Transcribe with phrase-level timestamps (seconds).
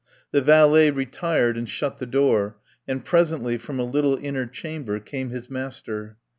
[0.31, 2.57] The valet retired and shut the door,
[2.87, 6.17] and presently from a little inner chamber came his master.